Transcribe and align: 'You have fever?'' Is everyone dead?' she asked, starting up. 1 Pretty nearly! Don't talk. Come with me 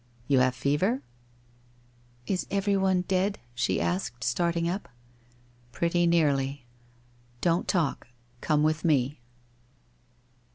'You 0.27 0.39
have 0.39 0.55
fever?'' 0.55 1.03
Is 2.25 2.47
everyone 2.49 3.01
dead?' 3.03 3.37
she 3.53 3.79
asked, 3.79 4.23
starting 4.23 4.67
up. 4.67 4.85
1 4.85 4.91
Pretty 5.73 6.07
nearly! 6.07 6.65
Don't 7.39 7.67
talk. 7.67 8.07
Come 8.41 8.63
with 8.63 8.83
me 8.83 9.19